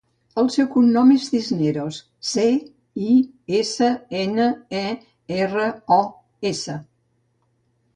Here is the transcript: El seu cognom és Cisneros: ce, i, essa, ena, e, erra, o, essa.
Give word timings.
El 0.43 0.47
seu 0.53 0.67
cognom 0.75 1.11
és 1.15 1.27
Cisneros: 1.33 1.99
ce, 2.31 2.47
i, 3.11 3.19
essa, 3.61 3.93
ena, 4.25 4.51
e, 4.83 4.85
erra, 5.45 5.71
o, 6.01 6.05
essa. 6.55 6.83